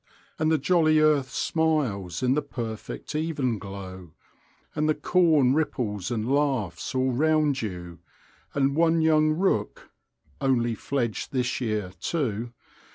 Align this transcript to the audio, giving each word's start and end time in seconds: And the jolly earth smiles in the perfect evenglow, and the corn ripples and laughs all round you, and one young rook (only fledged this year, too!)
And 0.39 0.51
the 0.51 0.57
jolly 0.57 0.97
earth 0.99 1.29
smiles 1.29 2.23
in 2.23 2.33
the 2.33 2.41
perfect 2.41 3.13
evenglow, 3.13 4.09
and 4.73 4.89
the 4.89 4.95
corn 4.95 5.53
ripples 5.53 6.09
and 6.09 6.27
laughs 6.27 6.95
all 6.95 7.11
round 7.11 7.61
you, 7.61 7.99
and 8.55 8.75
one 8.75 9.01
young 9.01 9.29
rook 9.33 9.91
(only 10.41 10.73
fledged 10.73 11.31
this 11.31 11.61
year, 11.61 11.91
too!) 11.99 12.51